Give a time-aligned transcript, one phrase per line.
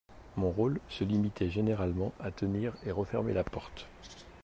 [0.35, 3.85] Mon rôle se limitait généralement à tenir et refermer la porte.